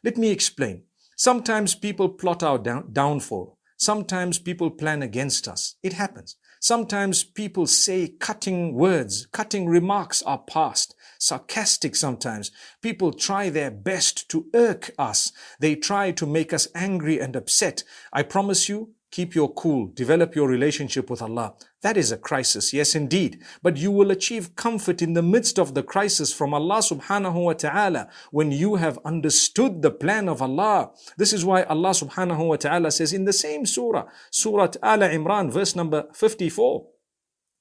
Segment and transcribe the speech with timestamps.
[0.02, 0.84] Let me explain.
[1.18, 3.58] Sometimes people plot our down- downfall.
[3.76, 5.74] Sometimes people plan against us.
[5.82, 6.36] It happens.
[6.62, 12.51] Sometimes people say cutting words, cutting remarks are passed, sarcastic sometimes.
[12.81, 15.31] People try their best to irk us.
[15.59, 17.83] They try to make us angry and upset.
[18.13, 21.53] I promise you, keep your cool, develop your relationship with Allah.
[21.81, 23.41] That is a crisis, yes indeed.
[23.63, 27.53] But you will achieve comfort in the midst of the crisis from Allah subhanahu wa
[27.53, 30.91] ta'ala when you have understood the plan of Allah.
[31.17, 35.49] This is why Allah subhanahu wa ta'ala says in the same surah, Surah Al Imran,
[35.49, 36.85] verse number 54,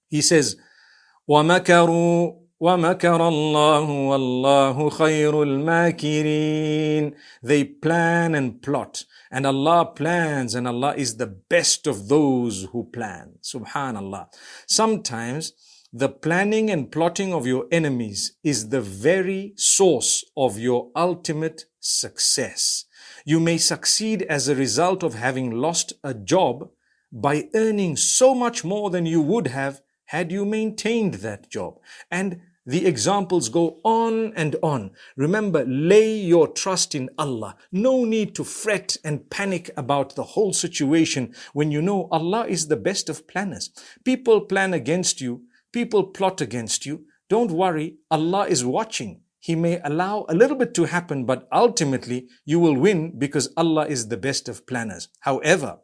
[0.09, 0.57] He says,
[1.31, 9.05] وَمَكَرُوا وَمَكَرَ اللَّهُ وَاللَّهُ خَيْرُ الْمَاكِرِينَ They plan and plot.
[9.31, 13.35] And Allah plans and Allah is the best of those who plan.
[13.43, 14.29] Subhanallah.
[14.67, 15.53] Sometimes
[15.93, 22.87] the planning and plotting of your enemies is the very source of your ultimate success.
[23.25, 26.71] You may succeed as a result of having lost a job
[27.13, 31.80] by earning so much more than you would have had you maintained that job.
[32.10, 34.92] And the examples go on and on.
[35.16, 37.56] Remember, lay your trust in Allah.
[37.72, 42.68] No need to fret and panic about the whole situation when you know Allah is
[42.68, 43.70] the best of planners.
[44.04, 45.44] People plan against you.
[45.72, 47.06] People plot against you.
[47.30, 47.98] Don't worry.
[48.10, 49.22] Allah is watching.
[49.40, 53.86] He may allow a little bit to happen, but ultimately you will win because Allah
[53.86, 55.08] is the best of planners.
[55.20, 55.78] However,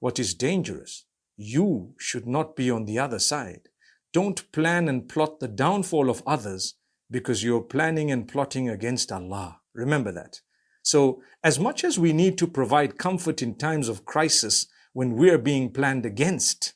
[0.00, 1.04] what is dangerous,
[1.40, 3.68] you should not be on the other side.
[4.12, 6.74] Don't plan and plot the downfall of others
[7.10, 9.60] because you're planning and plotting against Allah.
[9.74, 10.40] Remember that.
[10.82, 15.38] So, as much as we need to provide comfort in times of crisis when we're
[15.38, 16.74] being planned against,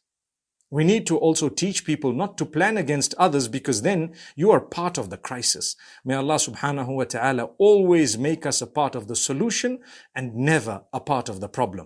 [0.70, 4.60] we need to also teach people not to plan against others because then you are
[4.60, 5.76] part of the crisis.
[6.04, 9.80] May Allah subhanahu wa ta'ala always make us a part of the solution
[10.14, 11.82] and never a part of the problem.